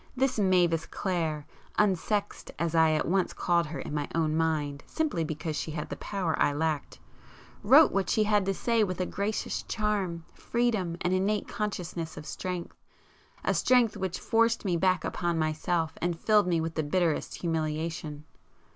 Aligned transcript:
This 0.15 0.39
Mavis 0.39 0.87
Clare, 0.87 1.45
'unsexed,' 1.77 2.49
as 2.57 2.73
I 2.73 2.89
at 2.93 3.07
once 3.07 3.33
called 3.33 3.67
her 3.67 3.77
in 3.79 3.93
my 3.93 4.07
own 4.15 4.35
mind 4.35 4.83
simply 4.87 5.23
because 5.23 5.55
she 5.55 5.69
had 5.73 5.89
the 5.89 5.95
power 5.97 6.35
I 6.41 6.53
lacked,—wrote 6.53 7.91
what 7.91 8.09
she 8.09 8.23
had 8.23 8.43
to 8.47 8.53
say 8.55 8.83
with 8.83 8.99
a 8.99 9.05
gracious 9.05 9.61
charm, 9.61 10.25
freedom, 10.33 10.97
and 11.01 11.13
innate 11.13 11.47
consciousness 11.47 12.17
of 12.17 12.25
strength,—a 12.25 13.53
strength 13.53 13.95
which 13.95 14.17
forced 14.19 14.65
me 14.65 14.75
back 14.75 15.03
upon 15.03 15.37
myself 15.37 15.93
and 16.01 16.19
filled 16.19 16.47
me 16.47 16.59
with 16.59 16.73
the 16.73 16.81
bitterest 16.81 17.35
humiliation. 17.35 18.23